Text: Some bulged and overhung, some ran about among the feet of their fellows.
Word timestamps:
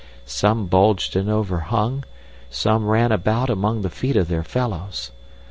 Some 0.25 0.65
bulged 0.65 1.15
and 1.15 1.29
overhung, 1.29 2.03
some 2.49 2.87
ran 2.87 3.11
about 3.11 3.51
among 3.51 3.83
the 3.83 3.89
feet 3.91 4.15
of 4.17 4.29
their 4.29 4.41
fellows. 4.43 5.11